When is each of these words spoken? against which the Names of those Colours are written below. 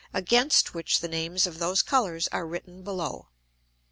against 0.15 0.73
which 0.73 0.99
the 0.99 1.07
Names 1.07 1.45
of 1.45 1.59
those 1.59 1.83
Colours 1.83 2.27
are 2.29 2.47
written 2.47 2.81
below. 2.81 3.27